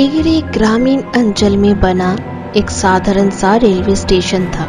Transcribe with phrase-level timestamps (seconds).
[0.00, 2.06] Tigray ग्रामीण अंचल में बना
[2.56, 4.66] एक साधारण सा रेलवे स्टेशन था।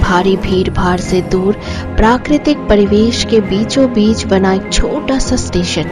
[0.00, 1.54] भारी भीड़ भाड़ से दूर
[1.96, 5.88] प्राकृतिक परिवेश के बीचों बीच बना एक छोटा सा स्टेशन।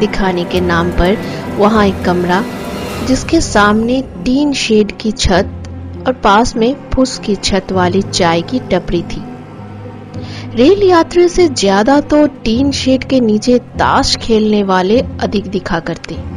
[0.00, 1.16] दिखाने के नाम पर
[1.58, 2.44] वहाँ एक कमरा,
[3.06, 8.60] जिसके सामने टीन शेड की छत और पास में फुस की छत वाली चाय की
[8.70, 9.24] टपरी थी।
[10.54, 16.35] रेल यात्रियों से ज़्यादा तो टीन शेड के नीचे ताश खेलने वाले अधिक दिखा करते।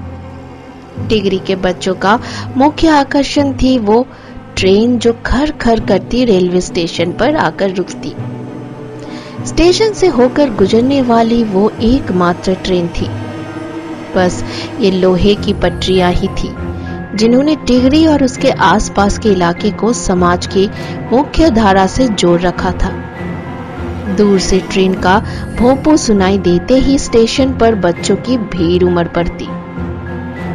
[1.07, 2.19] टिगरी के बच्चों का
[2.57, 4.05] मुख्य आकर्षण थी वो
[4.55, 8.13] ट्रेन जो खर खर करती रेलवे स्टेशन पर आकर रुकती।
[9.45, 13.07] स्टेशन से होकर गुजरने वाली वो एकमात्र ट्रेन थी।
[14.15, 14.43] बस
[14.79, 16.49] ये लोहे की पटरियाँ ही थी,
[17.15, 20.67] जिन्होंने टिगरी और उसके आसपास के इलाके को समाज की
[21.11, 22.91] मुख्य धारा से जोड़ रखा था।
[24.17, 25.19] दूर से ट्रेन का
[25.59, 29.47] भोपो सुनाई देते ही स्टेशन पर बच्चों की भीड़ उमड़ पड़ती।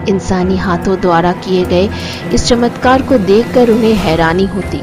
[0.09, 1.89] इंसानी हाथों द्वारा किए गए
[2.35, 4.81] इस चमत्कार को देखकर उन्हें हैरानी होती।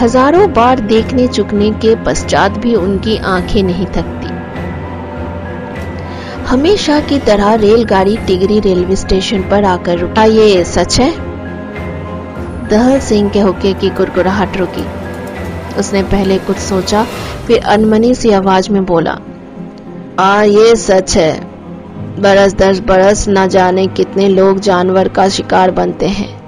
[0.00, 4.28] हज़ारों बार देखने चुकने के पश्चात भी उनकी आँखें नहीं थकती।
[6.46, 11.10] हमेशा की तरह रेलगाड़ी टिगरी रेलवे स्टेशन पर आकर रुका ये सच है?
[12.68, 14.86] दहल सिंह के होके की कुरकुराहट रुकी।
[15.78, 17.06] उसने पहले कुछ सोचा,
[17.46, 19.18] फिर अनमनी सी आवाज़ में बोला
[20.20, 21.47] आ ये सच है।
[22.18, 26.38] बरस दस बरस न जाने कितने लोग जानवर का शिकार बनते हैं।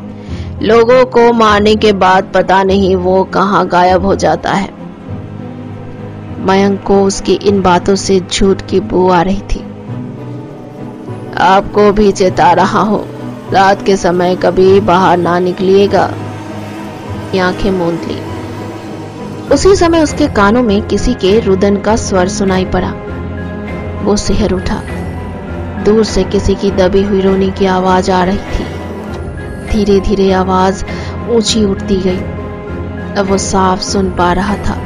[0.62, 4.68] लोगों को मारने के बाद पता नहीं वो कहाँ गायब हो जाता है।
[6.46, 9.60] मयंक को उसकी इन बातों से झूठ की बू आ रही थी।
[11.38, 13.06] आपको भी चेता रहा हो,
[13.52, 16.04] रात के समय कभी बाहर ना निकलिएगा।
[17.42, 18.20] आँखें मूंद ली।
[19.54, 22.94] उसी समय उसके कानों में किसी के रुदन का स्वर सुनाई पड़ा।
[24.02, 24.82] वो सिहर उठा।
[25.84, 28.64] दूर से किसी की दबी हुई रोने की आवाज़ आ रही थी।
[29.68, 30.84] धीरे धीरे आवाज़
[31.30, 32.18] ऊँची उठती गई।
[33.16, 34.78] अब वो साफ़ सुन पा रहा था।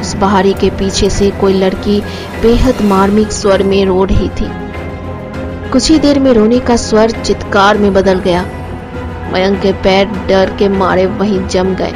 [0.00, 2.00] उस पहाड़ी के पीछे से कोई लड़की
[2.42, 4.50] बेहद मार्मिक स्वर में रो रही थी।
[5.70, 8.42] कुछ ही देर में रोने का स्वर चित्कार में बदल गया।
[9.32, 11.94] मयंक के पैर डर के मारे वहीं जम गए।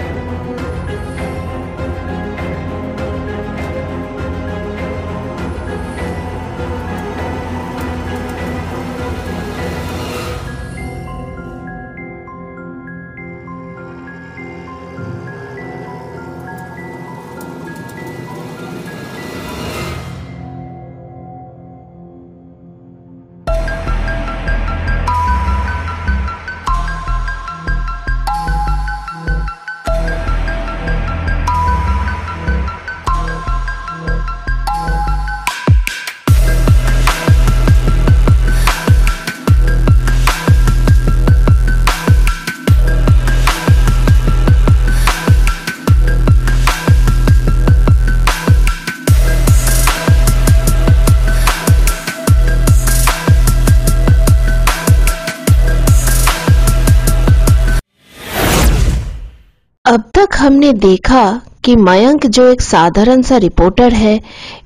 [60.40, 64.20] हमने देखा कि मयंक जो एक साधारण सा रिपोर्टर है,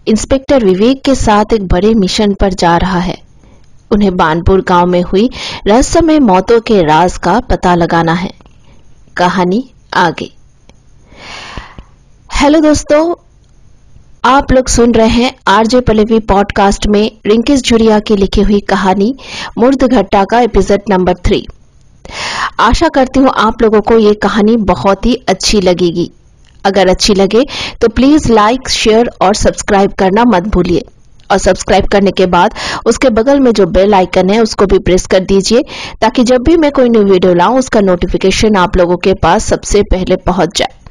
[0.08, 3.16] इंस्पेक्टर विवेक के साथ एक बड़े मिशन पर जा रहा है।
[3.90, 5.30] उन्हें बानपुर गाँव में हुई
[5.66, 8.30] रहस्यमय मौतों के राज का पता लगाना है।
[9.16, 10.30] कहानी आगे।
[12.36, 13.14] हेलो दोस्तों,
[14.24, 19.14] आप लोग सुन रहे हैं आरजे पलेवी पॉडकास्ट में रिंकिस झुरिया की लिखी हुई कहानी
[19.58, 21.46] मुर्द घट्टा का एपिसोड नंबर थ्री
[22.60, 26.10] आशा करती हूँ आप लोगों को ये कहानी बहुत ही अच्छी लगेगी।
[26.64, 27.44] अगर अच्छी लगे
[27.80, 30.84] तो प्लीज़ लाइक शेयर और सब्सक्राइब करना मत भूलिए।
[31.30, 32.54] और सब्सक्राइब करने के बाद,
[32.86, 35.62] उसके बगल में जो बेल आइकन है, उसको भी प्रेस कर दीजिए,
[36.00, 39.82] ताकि जब भी मैं कोई न्यू वीडियो लाऊं, उसका नोटिफिकेशन आप लोगों के पास सबसे
[39.82, 40.83] पहले पहुँच जाए।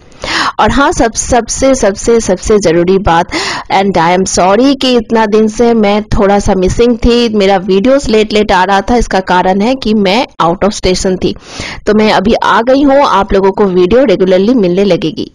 [0.59, 3.35] और हाँ सब, सबसे सबसे सबसे ज़रूरी बात
[3.71, 8.07] एंड आई एम सॉरी कि इतना दिन से मैं थोड़ा सा मिसिंग थी, मेरा वीडियोस
[8.09, 11.35] लेट लेट आ रहा था, इसका कारण है कि मैं आउट ऑफ़ स्टेशन थी।
[11.87, 15.31] तो मैं अभी आ गई हूँ, आप लोगों को वीडियो रेगुलरली मिलने लगेगी।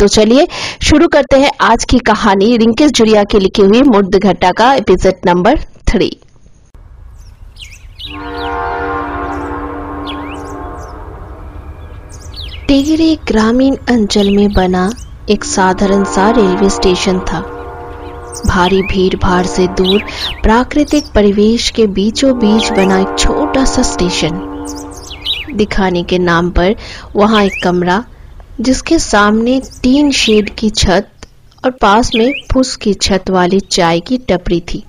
[0.00, 0.46] तो चलिए,
[0.82, 5.26] शुरू करते हैं आज की कहानी रिंकेश जुड़िया की लिखी हुई मुर्द घट्टा का एपिसोड
[5.26, 6.10] नंबर थ्री
[12.70, 14.82] टिगरी ग्रामीण अंचल में बना
[15.30, 17.40] एक साधारण सा रेलवे स्टेशन था।
[18.46, 20.02] भारी भीड़ भाड़ से दूर
[20.42, 24.38] प्राकृतिक परिवेश के बीचों बीच बना एक छोटा सा स्टेशन।
[25.56, 26.76] दिखाने के नाम पर
[27.16, 28.04] वहाँ एक कमरा,
[28.60, 31.28] जिसके सामने तीन शेड की छत
[31.64, 34.84] और पास में फुस की छत वाली चाय की टपरी थी।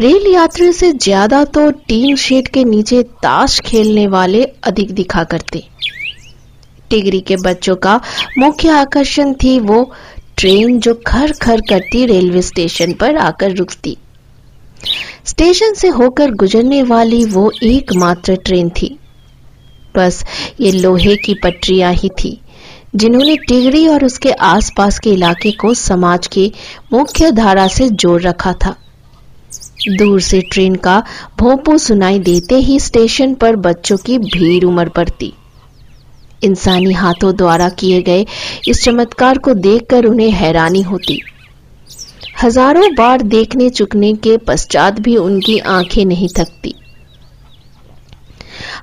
[0.00, 5.66] रेल यात्री से ज़्यादा तो टीन शेड के नीचे ताश खेलने वाले अधिक दिखा करते।
[6.90, 8.00] टिगरी के बच्चों का
[8.38, 9.82] मुख्य आकर्षण थी वो
[10.38, 13.96] ट्रेन जो खर खर करती रेलवे स्टेशन पर आकर रुकती।
[15.24, 18.96] स्टेशन से होकर गुजरने वाली वो एकमात्र ट्रेन थी।
[19.96, 20.24] बस
[20.60, 22.40] ये लोहे की पटरियाँ ही थी,
[22.96, 26.52] जिन्होंने टिगरी और उसके आसपास के इलाके को समाज की
[26.92, 28.74] मुख्य धारा से जोड़ रखा था।
[29.88, 31.02] दूर से ट्रेन का
[31.38, 35.32] भोंपू सुनाई देते ही स्टेशन पर बच्चों की भीड़ उमड़ पड़ती।
[36.44, 38.26] इंसानी हाथों द्वारा किए गए
[38.68, 41.20] इस चमत्कार को देखकर उन्हें हैरानी होती।
[42.42, 46.74] हज़ारों बार देखने चुकने के पश्चात भी उनकी आँखें नहीं थकती।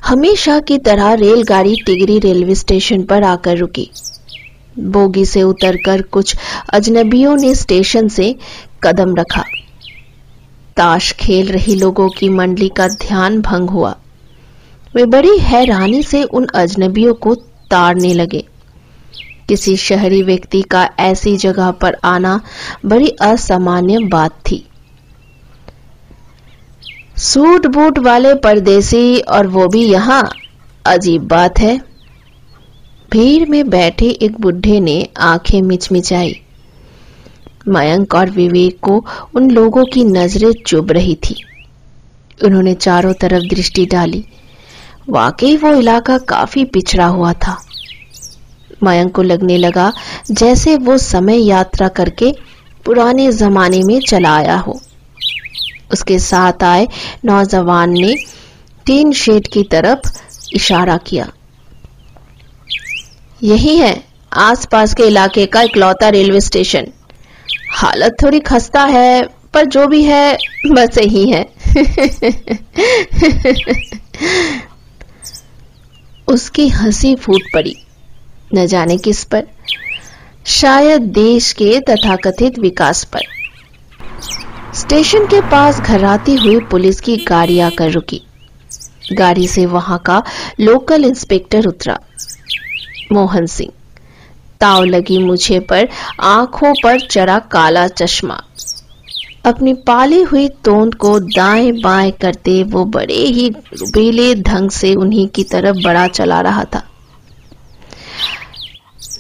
[0.06, 3.90] हमेशा की तरह रेलगाड़ी टिगरी रेलवे स्टेशन पर आकर रुकी।
[4.80, 6.36] बोगी से उतरकर कुछ
[6.74, 8.36] अजनबियों ने स्टेशन से
[8.84, 9.44] कदम रखा।
[10.78, 13.96] ताश खेल रही लोगों की मंडली का ध्यान भंग हुआ।
[14.96, 17.36] वे बड़ी हैरानी से उन अजनबियों को
[17.72, 18.46] ताड़ने लगे।
[19.50, 22.42] किसी शहरी व्यक्ति का ऐसी जगह पर आना
[22.86, 24.68] बड़ी असामान्य बात थी।
[27.18, 30.32] सूट बूट वाले परदेसी और वो भी यहाँ,
[30.86, 31.82] अजीब बात है।
[33.12, 36.42] भीड़ में बैठे एक बुढ़े ने आँखें मिचमिचाई।
[37.68, 39.06] मयंक और विवेक को
[39.36, 41.36] उन लोगों की नज़रें चुभ रही थी।
[42.44, 44.26] उन्होंने चारों तरफ़ दृष्टि डाली।
[45.10, 47.66] वाकई वो इलाका काफ़ी पिछड़ा हुआ था।
[48.84, 49.94] मयंक को लगने लगा
[50.32, 52.36] जैसे वो समय यात्रा करके
[52.86, 54.82] पुराने जमाने में चला आया हो।
[55.94, 56.88] उसके साथ आए
[57.26, 58.16] नौजवान ने
[58.86, 60.22] टीन शेड की तरफ़
[60.54, 61.32] इशारा किया।
[63.44, 64.04] यही है,
[64.34, 66.88] आसपास के इलाके का इकलौता रेलवे स्टेशन।
[67.72, 70.38] हालत थोड़ी खस्ता है, पर जो भी है,
[70.72, 71.54] बस यही है।
[76.28, 77.76] उसकी हँसी फूट पड़ी।
[78.56, 79.44] न जाने किस पर।
[80.46, 83.20] शायद देश के तथाकथित विकास पर।
[84.76, 88.22] स्टेशन के पास घराती हुई पुलिस की गाड़ी आकर रुकी।
[89.14, 90.24] गाड़ी से वहाँ का
[90.60, 92.00] लोकल इंस्पेक्टर उतरा।
[93.12, 93.72] मोहन सिंह,
[94.62, 95.90] ताव लगी मुझे पर
[96.20, 98.44] आँखों पर चढ़ा काला चश्मा।
[99.46, 105.28] अपनी पाली हुई तोंद को दाएँ बाएँ करते वो बड़े ही रुबेले ढंग से उन्हीं
[105.28, 106.84] की तरफ़ बड़ा चला रहा था।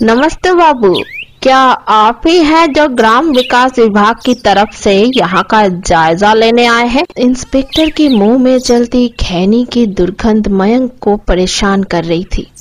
[0.01, 1.03] नमस्ते बाबू,
[1.41, 1.57] क्या
[1.97, 6.87] आप ही हैं जो ग्राम विकास विभाग की तरफ़ से यहाँ का जायजा लेने आए
[6.87, 7.05] हैं?
[7.17, 12.51] इंस्पेक्टर के मुँह में चलती खैनी की दुर्गंध मयंक को परेशान कर रही थी।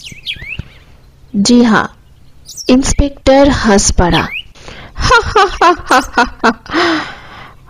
[1.37, 1.97] जी हाँ
[2.70, 4.29] इंस्पेक्टर हंस पड़ा।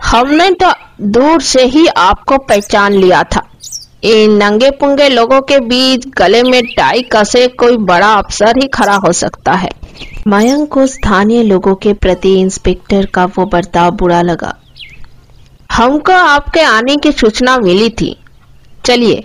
[0.03, 3.43] हमने तो दूर से ही आपको पहचान लिया था।
[4.05, 8.95] इन नंगे पुंगे लोगों के बीच गले में टाई कसे कोई बड़ा अफसर ही खड़ा
[8.97, 9.71] हो सकता है।
[10.29, 14.55] मयंक को स्थानीय लोगों के प्रति इंस्पेक्टर का वो बर्ताव बुरा लगा।
[15.73, 18.17] हमको आपके आने की सूचना मिली थी।
[18.85, 19.25] चलिए,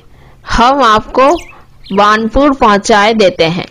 [0.52, 1.30] हम आपको
[1.96, 3.68] बानपुर पहुँचाए देते हैं।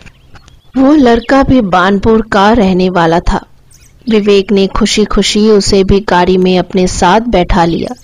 [0.77, 3.46] वो लड़का भी बानपुर का रहने वाला था।
[4.09, 7.95] विवेक ने खुशी खुशी उसे भी गाड़ी में अपने साथ बैठा लिया।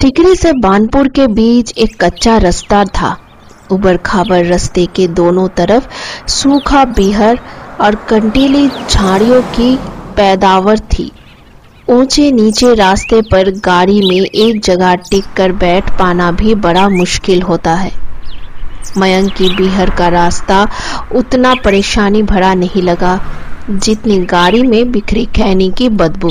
[0.00, 3.16] टिकरी से बानपुर के बीच एक कच्चा रास्ता था।
[3.70, 5.88] उबर खाबर रास्ते के दोनों तरफ़
[6.28, 7.38] सूखा बिहर
[7.80, 9.74] और कंटीली झाड़ियों की
[10.16, 11.10] पैदावर थी।
[11.88, 17.42] ऊँचे नीचे रास्ते पर गाड़ी में एक जगह टिक कर बैठ पाना भी बड़ा मुश्किल
[17.42, 17.92] होता है।
[18.98, 20.66] मयंक की बिहर का रास्ता
[21.14, 23.20] उतना परेशानी भरा नहीं लगा।
[23.70, 26.30] जितनी गाड़ी में बिखरी खैनी की बदबू।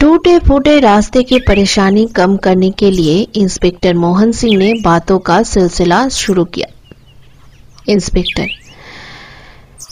[0.00, 5.42] टूटे फूटे रास्ते की परेशानी कम करने के लिए इंस्पेक्टर मोहन सिंह ने बातों का
[5.42, 6.66] सिलसिला शुरू किया।
[7.88, 8.46] इंस्पेक्टर,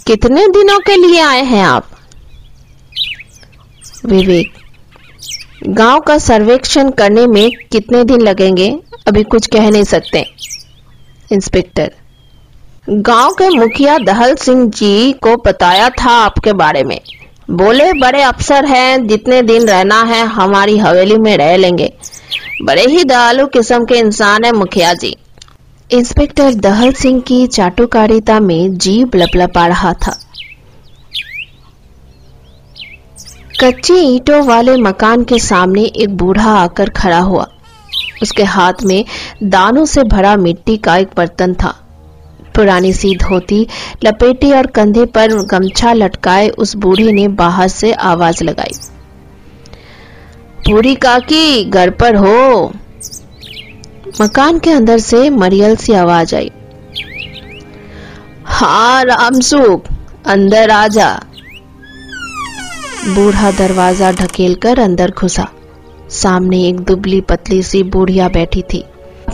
[0.07, 1.89] कितने दिनों के लिए आए हैं आप?
[4.07, 4.53] विवेक,
[5.69, 8.79] गाँव का सर्वेक्षण करने में कितने दिन लगेंगे?
[9.07, 10.25] अभी कुछ कह नहीं सकते।
[11.33, 11.93] इंस्पेक्टर
[12.91, 17.01] गाँव के मुखिया दहल सिंह जी को बताया था आपके बारे में।
[17.51, 21.93] बोले, बड़े अफसर हैं, जितने दिन रहना है, हमारी हवेली में रह लेंगे।
[22.63, 25.17] बड़े ही दयालु किस्म के इंसान है मुखिया जी।
[25.91, 30.19] इंस्पेक्टर दहल सिंह की चाटुकारिता में जीभ लपलपा रहा था।
[33.61, 37.47] कच्ची ईंटों वाले मकान के सामने एक बूढ़ा आकर खड़ा हुआ।
[38.23, 39.05] उसके हाथ में
[39.43, 41.81] दानों से भरा मिट्टी का एक बर्तन था।
[42.57, 43.67] पुरानी सी धोती
[44.05, 48.73] लपेटी और कंधे पर गमछा लटकाए उस बूढ़ी ने बाहर से आवाज़ लगाई।
[50.67, 52.73] पूरी काकी, घर पर हो।
[54.21, 56.51] मकान के अंदर से मरियल सी आवाज़ आई।
[58.45, 59.85] हाँ रामसुख
[60.27, 61.11] अंदर आ जा।
[63.07, 65.49] बूढ़ा दरवाज़ा ढकेलकर अंदर घुसा।
[66.11, 68.85] सामने एक दुबली पतली सी बूढ़िया बैठी थी।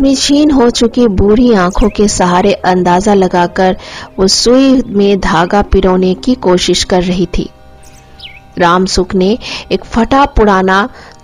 [0.01, 3.77] अपनी छीन हो चुकी बूढ़ी आँखों के सहारे अंदाज़ा लगाकर
[4.19, 7.49] वो सुई में धागा पिरोने की कोशिश कर रही थी।
[8.59, 9.29] रामसुख ने
[9.73, 10.79] एक फटा पुराना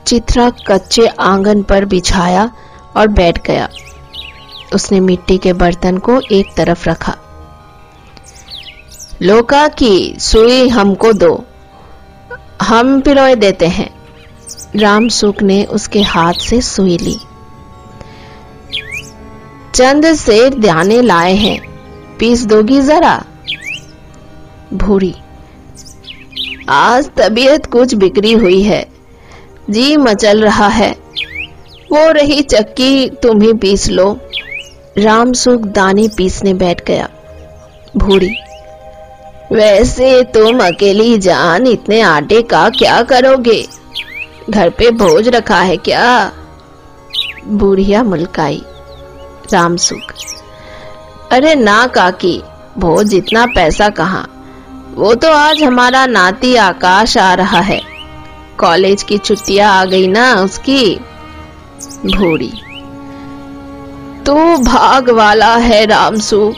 [0.07, 2.51] चित्रा कच्चे आँगन पर बिछाया
[2.97, 3.69] और बैठ गया।
[4.75, 7.17] उसने मिट्टी के बर्तन को एक तरफ़ रखा।
[9.23, 11.33] लोका की सुई हमको दो,
[12.63, 13.89] हम पिरोए देते हैं।
[14.77, 17.17] राम सुख ने उसके हाथ से सुई ली।
[19.77, 21.61] चंद से दाने लाए हैं।
[22.19, 23.25] पीस दोगी जरा।
[24.75, 25.15] भूरी।
[26.69, 28.87] आज तबीयत कुछ बिगड़ी हुई है।
[29.71, 30.97] जी मचल रहा है।
[31.93, 34.19] वो रही चक्की, तुम ही पीस लो।
[34.99, 37.09] राम सुख दाने पीसने बैठ गया।
[37.97, 38.37] भूरी।
[39.53, 43.67] वैसे तुम अकेली जान, इतने आटे का क्या करोगे?
[44.51, 46.33] घर पे भोज रखा है क्या?
[47.47, 48.63] बुढ़िया मुलकाई।
[49.53, 50.15] रामसुख।
[51.33, 52.43] अरे ना काकी,
[52.79, 54.27] भोज जितना पैसा कहा।
[54.95, 57.83] वो तो आज हमारा नाती आकाश आ रहा है।
[58.59, 61.01] कॉलेज की छुट्टियाँ आ गई ना उसकी?
[62.07, 62.53] भूरी।
[64.27, 66.55] तू भाग वाला है रामसुख,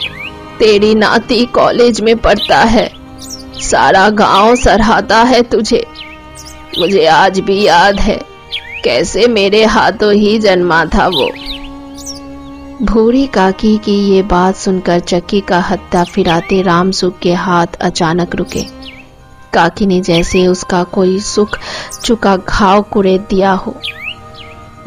[0.59, 2.93] तेरी नाती कॉलेज में पढ़ता है।
[3.61, 5.87] सारा गाँव सराहता है तुझे।
[6.79, 8.21] मुझे आज भी याद है,
[8.85, 11.31] कैसे मेरे हाथों ही जन्मा था वो।
[12.83, 18.35] भूरी काकी की ये बात सुनकर चक्की का हत्ता फिराते राम सुख के हाथ अचानक
[18.35, 18.63] रुके।
[19.53, 21.59] काकी ने जैसे उसका कोई सुख
[22.05, 23.75] चुका घाव कुड़े दिया हो।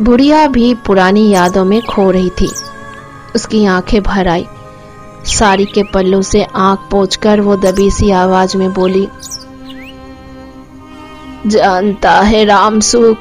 [0.02, 2.50] बुढ़िया भी पुरानी यादों में खो रही थी।
[3.36, 4.46] उसकी आँखें भर आई।
[5.26, 9.08] साड़ी के पल्लू से आँख पोछकर वो दबी सी आवाज़ में बोली,
[11.48, 13.18] जानता है रामसुख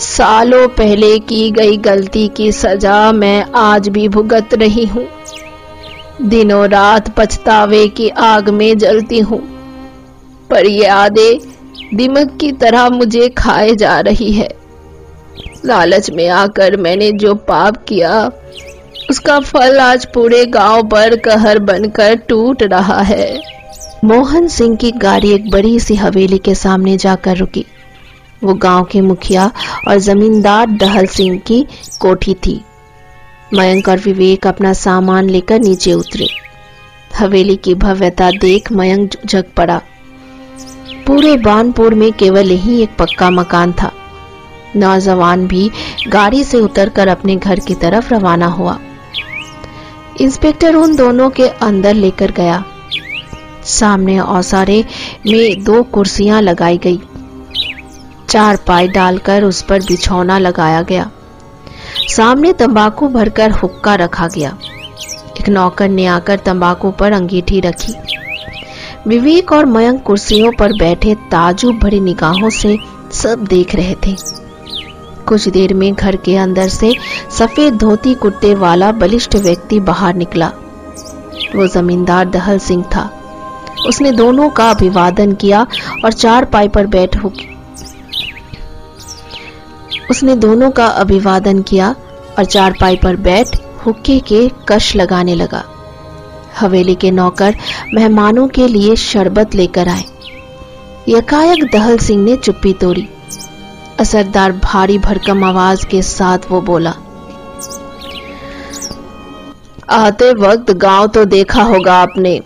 [0.00, 5.08] सालों पहले की गई गलती की सजा मैं आज भी भुगत रही हूँ।
[6.22, 9.40] दिनों रात पछतावे की आग में जलती हूँ।
[10.50, 11.40] पर ये आदे
[11.94, 14.48] दिमक की तरह मुझे खाए जा रही है।
[15.66, 18.30] लालच में आकर मैंने जो पाप किया,
[19.10, 23.40] उसका फल आज पूरे गाँव पर कहर बनकर टूट रहा है।
[24.04, 27.66] मोहन सिंह की गाड़ी एक बड़ी सी हवेली के सामने जाकर रुकी।
[28.44, 29.52] वो गाँव के मुखिया
[29.88, 31.66] और जमींदार डहल सिंह की
[32.00, 32.64] कोठी थी।
[33.54, 36.28] मयंक और विवेक अपना सामान लेकर नीचे उतरे।
[37.18, 39.80] हवेली की भव्यता देख मयंक जग पड़ा।
[41.06, 43.92] पूरे बानपुर में केवल यही एक पक्का मकान था।
[44.76, 45.70] नौजवान भी
[46.08, 48.78] गाड़ी से उतरकर अपने घर की तरफ़ रवाना हुआ।
[50.20, 52.64] इंस्पेक्टर उन दोनों के अंदर लेकर गया।
[53.64, 54.84] सामने औसारे
[55.26, 57.00] में दो कुर्सियाँ लगाई गई।
[58.30, 61.10] चार पाई डालकर उस पर बिछौना लगाया गया।
[62.08, 64.58] सामने तंबाकू भरकर हुक्का रखा गया।
[65.40, 67.94] एक नौकर ने आकर तंबाकू पर अंगीठी रखी।
[69.06, 72.78] विवेक और मयंक कुर्सियों पर बैठे ताजुब भरी निगाहों से
[73.12, 74.16] सब देख रहे थे।
[75.26, 76.94] कुछ देर में घर के अंदर से
[77.38, 80.52] सफ़ेद धोती कुर्ते वाला बलिष्ठ व्यक्ति बाहर निकला।
[81.56, 83.10] वो जमींदार दहल सिंह था।
[83.88, 85.66] उसने दोनों का अभिवादन किया
[86.04, 87.16] और चार पाई पर बैठ
[90.10, 91.94] उसने दोनों का अभिवादन किया
[92.38, 95.62] और चारपाई पर बैठ हुक्के के कश लगाने लगा।
[96.60, 97.56] हवेली के नौकर
[97.94, 100.04] मेहमानों के लिए शरबत लेकर आए।
[101.08, 103.08] यकायक दहल सिंह ने चुप्पी तोड़ी।
[104.00, 106.94] असरदार भारी भरकम आवाज़ के साथ वो बोला,
[109.90, 112.40] आते वक्त गाँव तो देखा होगा आपने।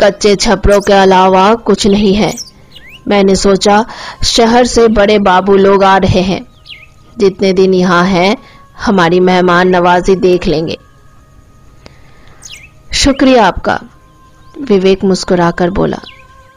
[0.00, 2.32] कच्चे छपरों के अलावा कुछ नहीं है।
[3.08, 3.84] मैंने सोचा
[4.24, 6.44] शहर से बड़े बाबू लोग आ रहे हैं।
[7.20, 8.36] जितने दिन यहाँ हैं,
[8.86, 10.78] हमारी मेहमान नवाजी देख लेंगे।
[12.92, 13.80] शुक्रिया आपका,
[14.60, 15.98] विवेक मुस्कुराकर बोला।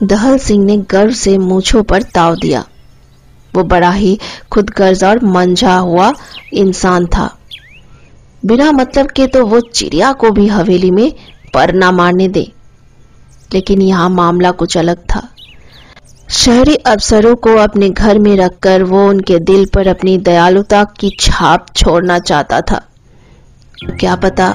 [0.04, 2.66] दहल सिंह ने गर्व से मूछों पर ताव दिया।
[3.56, 4.20] वो बड़ा ही
[4.52, 6.14] खुदगर्ज और मंझा हुआ
[6.54, 7.38] इंसान था।
[8.46, 11.14] बिना मतलब के तो वो चिड़िया को भी हवेली में
[11.54, 12.52] पर ना मारने दे।
[13.54, 15.33] लेकिन यहाँ मामला कुछ अलग था।
[16.30, 21.66] शहरी अफसरों को अपने घर में रखकर वो उनके दिल पर अपनी दयालुता की छाप
[21.76, 22.82] छोड़ना चाहता था।
[24.00, 24.54] क्या पता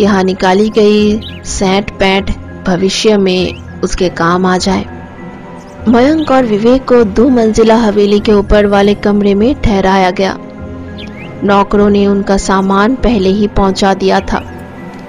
[0.00, 2.30] यहाँ निकाली गई सैंट पैंट
[2.66, 4.84] भविष्य में उसके काम आ जाए।
[5.88, 10.36] मयंक और विवेक को दो मंजिला हवेली के ऊपर वाले कमरे में ठहराया गया।
[11.44, 14.38] नौकरों ने उनका सामान पहले ही पहुँचा दिया था।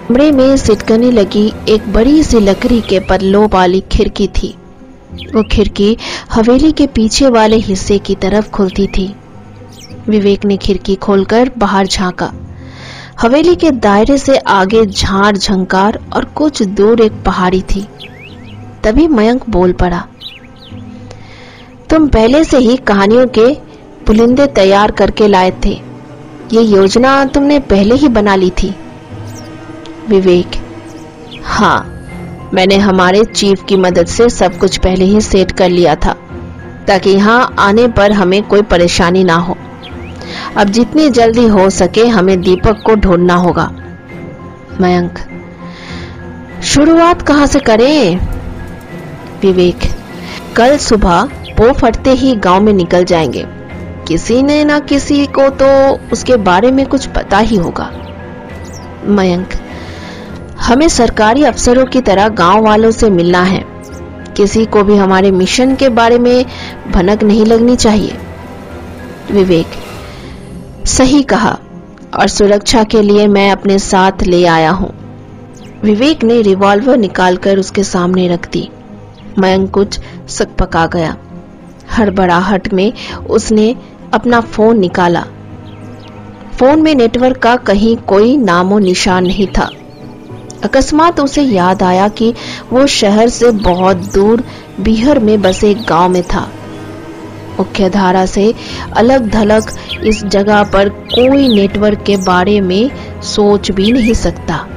[0.10, 4.56] कमरे में सिटकने लगी एक बड़ी सी लकड़ी के पल्लों वाली खिड़की थी।
[5.36, 5.98] वो खिड़की
[6.32, 9.14] हवेली के पीछे वाले हिस्से की तरफ़ खुलती थी।
[10.10, 12.32] विवेक ने खिड़की खोलकर बाहर झांका।
[13.22, 17.86] हवेली के दायरे से आगे झाड़, झंकार और कुछ दूर एक पहाड़ी थी।
[18.84, 20.06] तभी मयंक बोल पड़ा,
[21.90, 23.54] तुम पहले से ही कहानियों के
[24.06, 25.80] पुलिंदे तैयार करके लाए थे।
[26.54, 28.74] ये योजना तुमने पहले ही बना ली थी।
[30.10, 30.56] विवेक
[31.44, 31.91] हाँ
[32.54, 36.16] मैंने हमारे चीफ की मदद से सब कुछ पहले ही सेट कर लिया था,
[36.88, 39.58] ताकि यहाँ आने पर हमें कोई परेशानी ना हो।
[40.58, 43.72] अब जितनी जल्दी हो सके हमें दीपक को ढूंढना होगा।
[44.82, 45.20] मयंक,
[46.64, 48.20] शुरुआत कहाँ से करें?
[49.42, 49.80] विवेक,
[50.56, 51.24] कल सुबह
[51.58, 53.46] पो फटते ही गाँव में निकल जाएँगे।
[54.08, 55.68] किसी ने ना किसी को तो
[56.14, 57.92] उसके बारे में कुछ पता ही होगा।
[59.06, 59.50] मयंक
[60.62, 63.64] हमें सरकारी अफसरों की तरह गाँव वालों से मिलना है।
[64.38, 66.46] किसी को भी हमारे मिशन के बारे में
[66.92, 68.18] भनक नहीं लगनी चाहिए।
[69.32, 69.68] विवेक,
[70.88, 71.58] सही कहा
[72.20, 74.92] और सुरक्षा के लिए मैं अपने साथ ले आया हूँ।
[75.84, 78.68] विवेक ने रिवॉल्वर निकालकर उसके सामने रख दी।
[79.40, 80.00] मयंक कुछ
[80.30, 81.16] सकपका गया।
[81.98, 82.92] हड़बड़ाहट में
[83.30, 83.76] उसने
[84.14, 85.26] अपना फ़ोन निकाला।
[86.60, 89.70] फ़ोन में नेटवर्क का कहीं कोई नामो निशान नहीं था।
[90.64, 92.34] अकस्मात उसे याद आया कि
[92.74, 94.44] वो शहर से बहुत दूर
[94.80, 96.50] बिहर में बसे एक गाँव में था।
[97.60, 98.54] मुख्य धारा से
[98.94, 99.72] अलग धलक
[100.04, 102.92] इस जगह पर कोई नेटवर्क के बारे में
[103.22, 104.68] सोच भी नहीं सकता।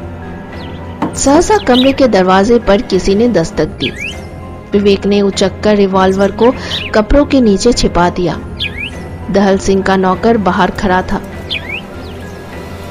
[1.15, 3.93] सहसा कमरे के दरवाजे पर किसी ने दस्तक दी।
[4.73, 6.55] विवेक ने उचक्कर रिवॉल्वर को
[6.95, 8.41] कपड़ों के नीचे छिपा दिया।
[9.31, 11.23] दहल सिंह का नौकर बाहर खड़ा था।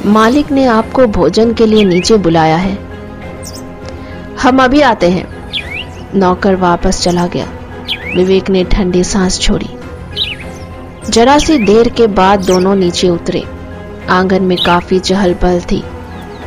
[0.05, 2.77] मालिक ने आपको भोजन के लिए नीचे बुलाया है।
[4.41, 5.27] हम अभी आते हैं।
[6.15, 7.45] नौकर वापस चला गया।
[8.15, 9.69] विवेक ने ठंडी सांस छोड़ी।
[11.09, 13.43] जरा सी देर के बाद दोनों नीचे उतरे।
[14.09, 15.81] आँगन में काफ़ी चहल पहल थी।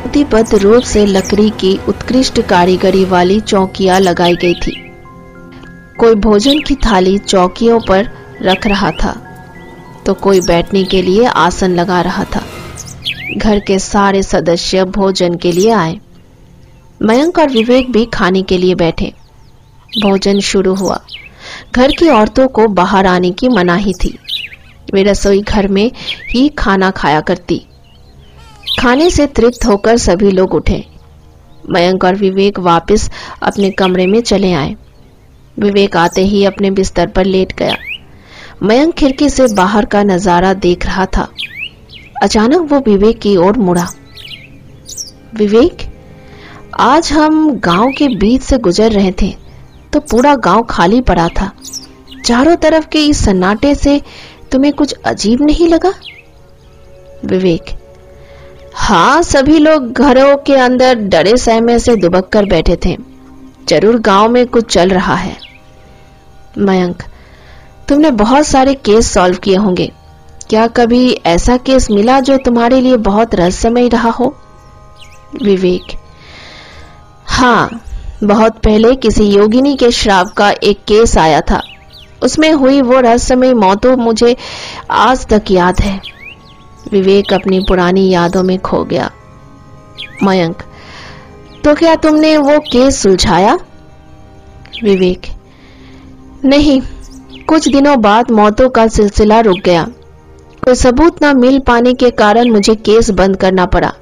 [0.01, 4.75] प्रतिबद्ध रूप से लकड़ी की उत्कृष्ट कारीगरी वाली चौकियाँ लगाई गई थी।
[5.99, 8.09] कोई भोजन की थाली चौकियों पर
[8.41, 9.15] रख रहा था
[10.05, 12.43] तो कोई बैठने के लिए आसन लगा रहा था।
[13.35, 15.99] घर के सारे सदस्य भोजन के लिए आए।
[17.01, 19.13] मयंक और विवेक भी खाने के लिए बैठे।
[20.03, 20.99] भोजन शुरू हुआ।
[21.75, 24.17] घर की औरतों को बाहर आने की मनाही थी।
[24.93, 25.91] वे रसोई घर में
[26.29, 27.65] ही खाना खाया करती।
[28.79, 30.83] खाने से तृप्त होकर सभी लोग उठे।
[31.69, 33.09] मयंक और विवेक वापस
[33.43, 34.75] अपने कमरे में चले आए।
[35.59, 37.75] विवेक आते ही अपने बिस्तर पर लेट गया।
[38.63, 41.27] मयंक खिड़की से बाहर का नज़ारा देख रहा था।
[42.23, 43.85] अचानक वो विवेक की ओर मुड़ा।
[45.33, 45.77] विवेक,
[46.79, 49.29] आज हम गाँव के बीच से गुजर रहे थे
[49.93, 51.51] तो पूरा गाँव खाली पड़ा था।
[52.25, 54.01] चारों तरफ़ के इस सन्नाटे से
[54.51, 55.93] तुम्हें कुछ अजीब नहीं लगा?
[57.25, 57.75] विवेक
[58.77, 62.95] हाँ सभी लोग घरों के अंदर डरे सहमे से दुबक कर बैठे थे।
[63.69, 65.35] ज़रूर गाँव में कुछ चल रहा है।
[66.57, 67.03] मयंक,
[67.89, 69.91] तुमने बहुत सारे केस सॉल्व किए होंगे।
[70.49, 74.35] क्या कभी ऐसा केस मिला जो तुम्हारे लिए बहुत रहस्यमय रहा हो?
[75.43, 75.83] विवेक।
[77.25, 77.83] हाँ
[78.23, 81.61] बहुत पहले किसी योगिनी के श्राप का एक केस आया था।
[82.23, 84.35] उसमें हुई वो रहस्यमय मौतों मुझे
[84.91, 86.01] आज तक याद है।
[86.91, 89.11] विवेक अपनी पुरानी यादों में खो गया।
[90.23, 90.63] मयंक
[91.63, 93.59] तो क्या तुमने वो केस सुलझाया?
[94.83, 95.21] विवेक,
[96.45, 96.81] नहीं,
[97.43, 99.87] कुछ दिनों बाद मौतों का सिलसिला रुक गया।
[100.67, 103.93] कोई सबूत ना मिल पाने के कारण मुझे केस बंद करना पड़ा।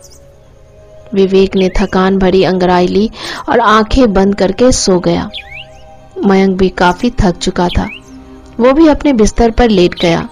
[1.13, 3.11] विवेक ने थकान भरी अंगराई ली
[3.49, 5.29] और आँखें बंद करके सो गया।
[6.25, 7.89] मयंक भी काफ़ी थक चुका था।
[8.59, 10.29] वो भी अपने बिस्तर पर लेट गया।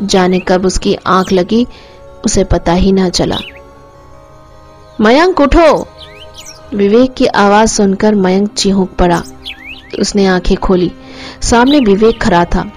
[0.00, 1.66] जाने कब उसकी आँख लगी,
[2.24, 3.38] उसे पता ही ना चला।
[5.00, 5.88] मयंक, उठो!
[6.74, 9.22] विवेक की आवाज़ सुनकर मयंक चिहुक पड़ा।
[10.00, 10.92] उसने आँखें खोली।
[11.42, 12.72] सामने विवेक खड़ा था।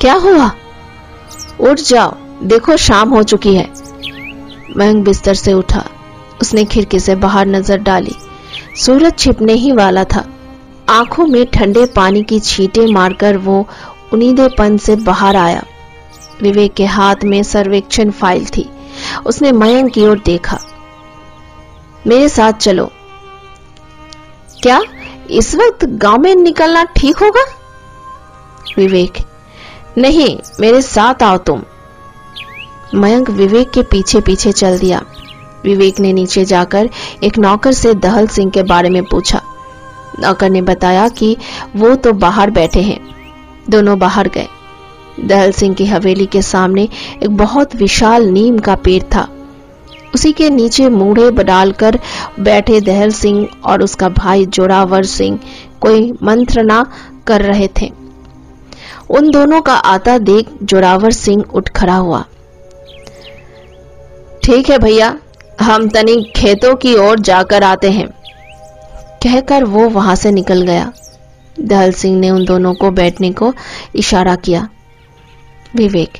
[0.00, 0.50] क्या हुआ?
[1.60, 3.70] उठ जाओ, देखो शाम हो चुकी है।
[4.76, 5.84] मयंक बिस्तर से उठा।
[6.40, 8.14] उसने खिड़की से बाहर नज़र डाली।
[8.76, 10.24] सूरज छिपने ही वाला था।
[10.88, 13.66] आँखों में ठंडे पानी की छींटे मारकर वो
[14.12, 15.62] उनीदेपन से बाहर आया।
[16.42, 18.70] विवेक के हाथ में सर्वेक्षण फ़ाइल थी।
[19.26, 20.58] उसने मयंक की ओर देखा।
[22.06, 22.90] मेरे साथ चलो।
[24.62, 24.80] क्या
[25.30, 27.44] इस वक्त गाँव में निकलना ठीक होगा?
[28.78, 29.12] विवेक
[29.98, 31.62] नहीं, मेरे साथ आओ तुम।
[32.94, 35.02] मयंक विवेक के पीछे पीछे चल दिया।
[35.64, 36.90] विवेक ने नीचे जाकर
[37.24, 39.40] एक नौकर से दहल सिंह के बारे में पूछा।
[40.20, 41.36] नौकर ने बताया कि
[41.76, 43.00] वो तो बाहर बैठे हैं।
[43.70, 44.46] दोनों बाहर गए।
[45.20, 46.88] दहल सिंह की हवेली के सामने
[47.22, 49.28] एक बहुत विशाल नीम का पेड़ था।
[50.14, 52.00] उसी के नीचे मूढ़े डालकर
[52.40, 55.38] बैठे दहल सिंह और उसका भाई जोरावर सिंह
[55.80, 56.86] कोई मंत्रणा
[57.26, 58.05] कर रहे थे।
[59.10, 62.24] उन दोनों का आता देख जोरावर सिंह उठ खड़ा हुआ।
[64.44, 65.14] ठीक है भैया,
[65.60, 68.06] हम तनी खेतों की ओर जाकर आते हैं,
[69.22, 70.92] कहकर वो वहाँ से निकल गया।
[71.56, 73.52] दहल सिंह ने उन दोनों को बैठने को
[73.96, 74.68] इशारा किया।
[75.76, 76.18] विवेक,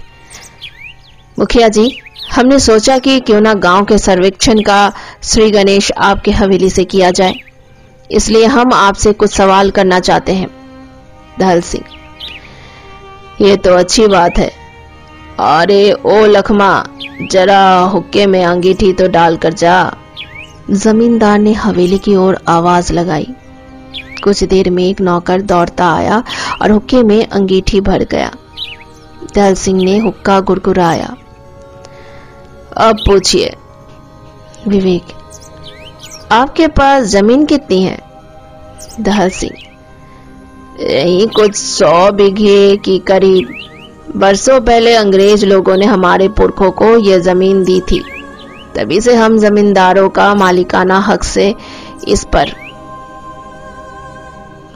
[1.38, 1.90] मुखिया जी,
[2.32, 4.92] हमने सोचा कि क्यों ना गाँव के सर्वेक्षण का
[5.24, 7.34] श्री गणेश आपके हवेली से किया जाए,
[8.10, 10.48] इसलिए हम आपसे कुछ सवाल करना चाहते हैं।
[11.38, 11.84] दहल सिंह
[13.40, 14.52] ये तो अच्छी बात है।
[15.40, 16.86] अरे, ओ लखमा,
[17.30, 19.94] जरा हुक्के में अंगीठी तो डालकर जा।
[20.70, 23.28] जमींदार ने हवेली की ओर आवाज़ लगाई।
[24.24, 26.24] कुछ देर में एक नौकर दौड़ता आया
[26.62, 28.32] और हुक्के में अंगीठी भर गया।
[29.34, 31.16] दल सिंह ने हुक्का गुरगुराया
[32.76, 33.56] अब पूछिए,
[34.68, 35.02] विवेक,
[36.32, 37.98] आपके पास ज़मीन कितनी है?
[39.00, 39.65] दहल सिंह
[40.80, 43.54] यही कुछ सौ बीघे की करीब
[44.16, 48.04] बरसों पहले अंग्रेज़ लोगों ने हमारे पुरखों को यह ज़मीन दी थी।
[48.74, 51.54] तभी से हम जमींदारों का मालिकाना हक से
[52.08, 52.52] इस पर।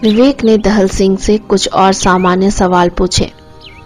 [0.02, 3.32] विवेक ने दहल सिंह से कुछ और सामान्य सवाल पूछे,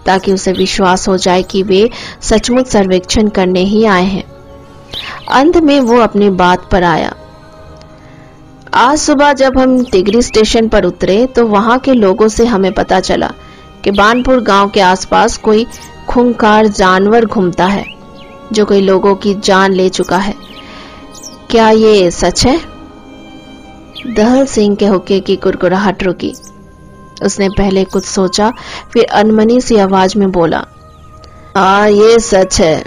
[0.05, 1.89] ताकि उसे विश्वास हो जाए कि वे
[2.21, 4.23] सचमुच सर्वेक्षण करने ही आए हैं।
[5.31, 7.15] अंत में वो अपनी बात पर आया।
[8.75, 12.99] आज सुबह जब हम तिगरी स्टेशन पर उतरे तो वहाँ के लोगों से हमें पता
[12.99, 13.27] चला
[13.83, 15.65] कि बानपुर गाँव के आसपास कोई
[16.09, 17.85] खूंखार जानवर घूमता है,
[18.53, 20.33] जो कोई लोगों की जान ले चुका है।
[21.51, 22.57] क्या ये सच है?
[24.07, 26.33] दहल सिंह के हुक्के की कुरकुराहट रुकी।
[27.23, 28.51] उसने पहले कुछ सोचा,
[28.93, 30.63] फिर अनमनी सी आवाज़ में बोला
[31.55, 32.83] हाँ ये सच है।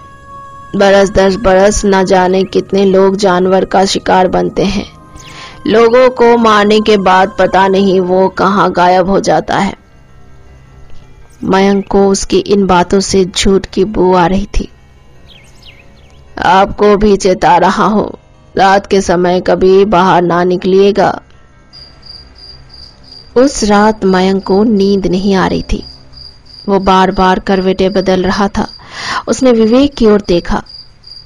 [0.76, 4.97] बरस दस बरस न जाने कितने लोग जानवर का शिकार बनते हैं।
[5.66, 9.74] लोगों को मारने के बाद पता नहीं वो कहाँ गायब हो जाता है।
[11.44, 14.68] मयंक को उसकी इन बातों से झूठ की बू आ रही थी।
[16.38, 18.12] आपको भी चेता रहा हूँ,
[18.56, 21.20] रात के समय कभी बाहर ना निकलिएगा।
[23.36, 25.84] उस रात मयंक को नींद नहीं आ रही थी।
[26.68, 28.66] वो बार बार करवेटे बदल रहा था।
[29.28, 30.62] उसने विवेक की ओर देखा।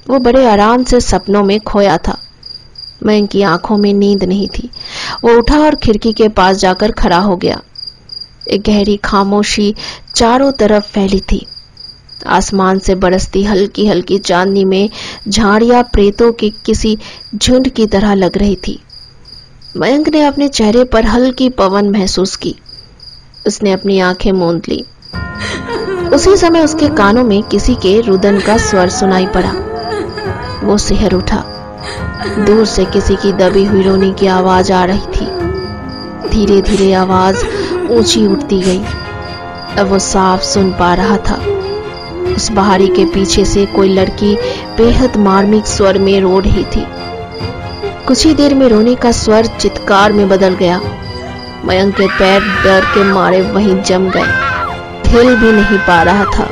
[0.09, 2.17] वो बड़े आराम से सपनों में खोया था।
[3.05, 4.69] मयंक की आँखों में नींद नहीं थी।
[5.23, 7.61] वो उठा और खिड़की के पास जाकर खड़ा हो गया।
[8.51, 9.75] एक गहरी खामोशी
[10.15, 11.45] चारों तरफ़ फैली थी।
[12.27, 14.89] आसमान से बरसती हल्की हल्की चांदनी में
[15.27, 16.97] झाड़ियाँ प्रेतों के किसी
[17.35, 18.79] झुंड की तरह लग रही थी।
[19.77, 22.55] मयंक ने अपने चेहरे पर हल्की पवन महसूस की।
[23.47, 24.85] उसने अपनी आँखें मूंद ली।
[26.09, 29.53] उसी समय उसके कानों में किसी के रुदन का स्वर सुनाई पड़ा।
[30.63, 31.52] वो सिहर उठा।
[32.45, 35.25] दूर से किसी की दबी हुई रोने की आवाज़ आ रही थी।
[36.29, 37.45] धीरे धीरे आवाज़
[37.91, 38.83] ऊँची उठती गई।
[39.79, 41.35] अब वो साफ़ सुन पा रहा था।
[42.35, 44.37] उस बहारी के पीछे से कोई लड़की
[44.77, 46.85] बेहद मार्मिक स्वर में रो रही थी।
[48.07, 50.81] कुछ ही देर में रोने का स्वर चित्कार में बदल गया।
[51.65, 54.53] मयंक के पैर डर के मारे वहीं जम गए।
[55.07, 56.49] हिल भी नहीं पा रहा था।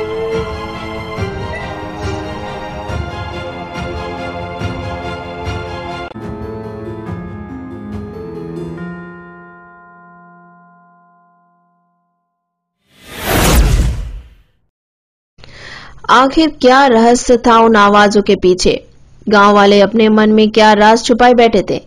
[16.22, 18.72] आखिर क्या रहस्य था उन आवाजों के पीछे?
[19.28, 21.78] गाँव वाले अपने मन में क्या राज छुपाए बैठे थे?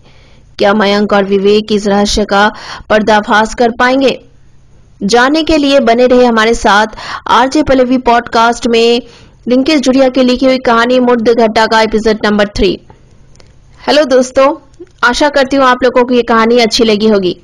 [0.57, 2.47] क्या मयंक और विवेक इस रहस्य का
[2.89, 4.19] पर्दाफाश कर पाएँगे?
[5.03, 9.01] जानने के लिए बने रहे हमारे साथ आरजे पलवी पॉडकास्ट में
[9.47, 12.79] लिंकेश जुड़िया की लिखी हुई कहानी मुर्द घट्टा का एपिसोड नंबर थ्री
[13.87, 14.53] हेलो दोस्तों,
[15.03, 17.37] आशा करती हूँ आप लोगों को ये कहानी अच्छी लगी होगी।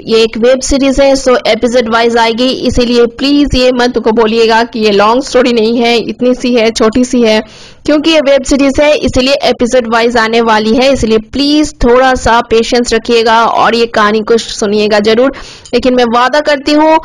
[0.00, 4.62] ये एक वेब सीरीज़ है सो एपिसोड वाइज आएगी। इसीलिए प्लीज़ ये मत को बोलिएगा
[4.64, 7.40] कि ये लॉन्ग स्टोरी नहीं है, इतनी सी है, छोटी सी है,
[7.86, 12.40] क्योंकि ये वेब सीरीज़ है, इसीलिए एपिसोड वाइज आने वाली है, इसलिए प्लीज़ थोड़ा सा
[12.50, 15.32] पेशेंस रखिएगा और ये कहानी को सुनिएगा ज़रूर।
[15.74, 16.98] लेकिन मैं वादा करती हूँ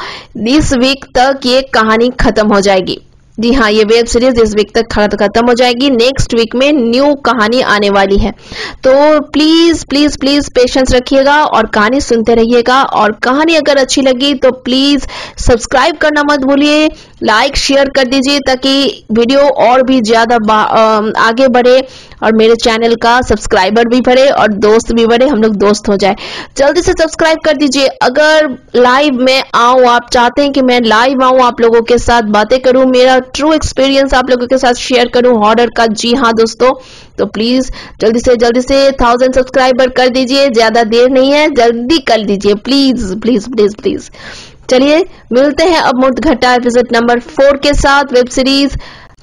[0.49, 2.99] इस वीक तक ये कहानी खत्म हो जाएगी।
[3.39, 7.13] जी हाँ ये वेब सीरीज़ इस वीक तक खत्म हो जाएगी। नेक्स्ट वीक में न्यू
[7.25, 8.31] कहानी आने वाली है।
[8.83, 8.91] तो
[9.29, 14.51] प्लीज़ प्लीज़ प्लीज़ पेशेंस रखिएगा और कहानी सुनते रहिएगा। और कहानी अगर अच्छी लगी तो
[14.51, 16.87] प्लीज़ सब्सक्राइब करना मत भूलिए।
[17.23, 20.36] लाइक शेयर कर दीजिए ताकि वीडियो और भी ज़्यादा
[21.19, 21.79] आगे बढ़े
[22.23, 25.95] और मेरे चैनल का सब्सक्राइबर भी बढ़े और दोस्त भी बढ़े, हम लोग दोस्त हो
[25.97, 26.15] जाए।
[26.57, 31.23] जल्दी से सब्सक्राइब कर दीजिए। अगर लाइव में आऊँ, आप चाहते हैं कि मैं लाइव
[31.23, 35.09] आऊँ, आप लोगों के साथ बातें करूँ, मेरा ट्रू एक्सपीरियंस आप लोगों के साथ शेयर
[35.13, 36.71] करूँ हॉर्डर का। जी हाँ दोस्तों
[37.17, 37.69] तो प्लीज़
[38.01, 42.55] जल्दी से जल्दी से थाउज़ेंड सब्सक्राइबर कर दीजिए, ज़्यादा देर नहीं है, जल्दी कर दीजिए।
[42.55, 44.09] प्लीज़ प्लीज़ प्लीज़ प्लीज़
[44.69, 44.99] चलिए,
[45.34, 48.78] मिलते हैं अब मुर्द घटा एपिसोड नंबर फोर के साथ वेब सीरीज़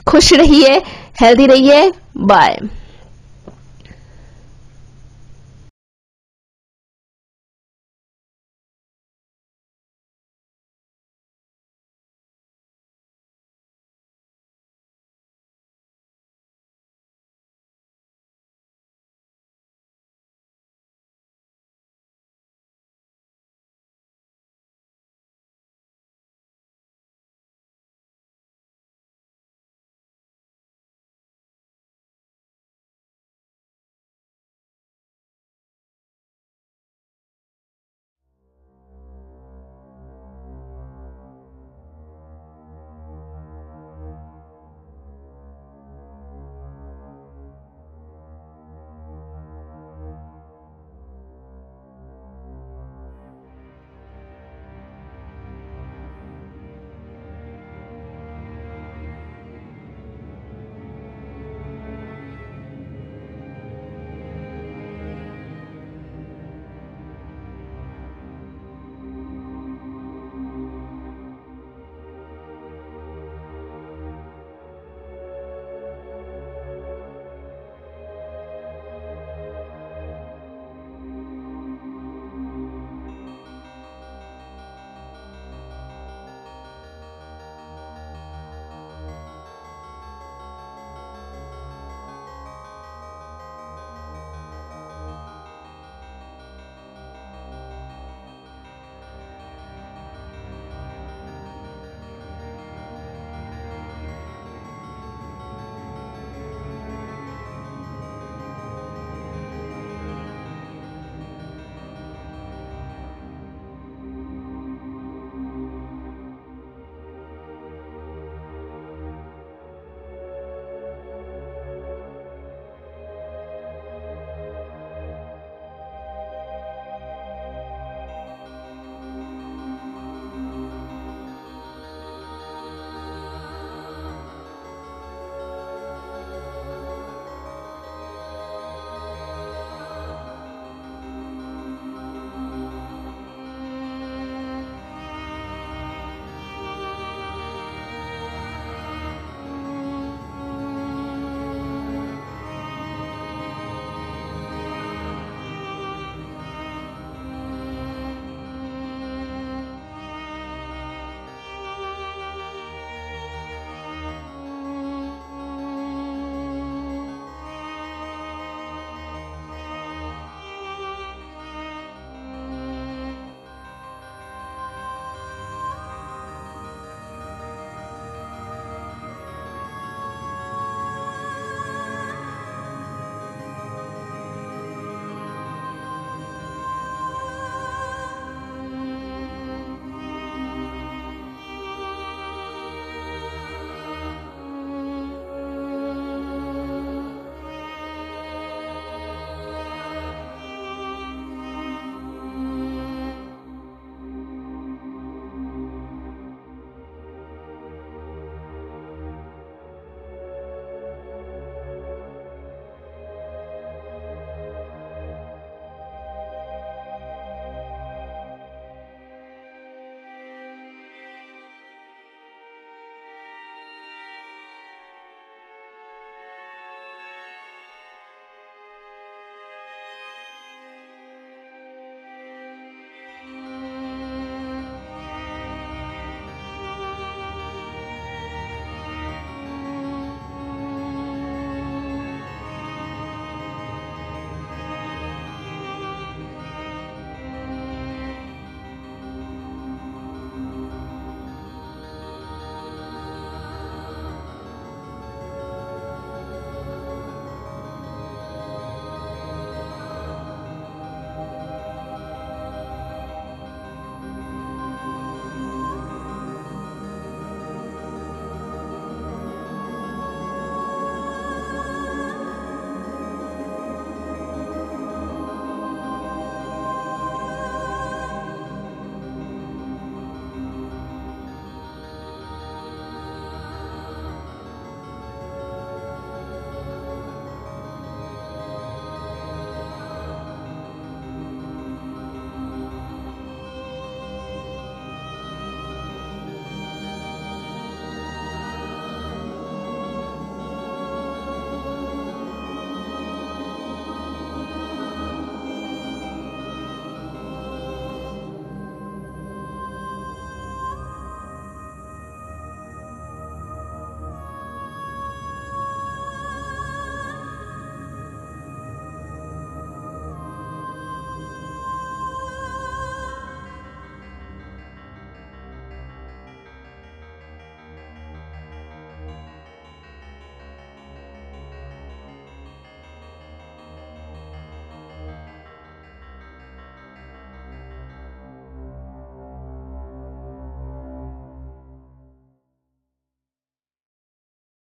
[0.09, 0.77] खुश रहिए
[1.21, 2.59] हेल्दी रहिए बाय